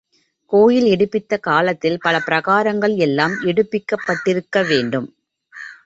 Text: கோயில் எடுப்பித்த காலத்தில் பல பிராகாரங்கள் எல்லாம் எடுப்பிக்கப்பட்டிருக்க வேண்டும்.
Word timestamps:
கோயில் 0.51 0.85
எடுப்பித்த 0.85 1.37
காலத்தில் 1.39 1.99
பல 2.01 2.15
பிராகாரங்கள் 2.19 2.95
எல்லாம் 2.97 3.39
எடுப்பிக்கப்பட்டிருக்க 3.41 4.63
வேண்டும். 4.65 5.09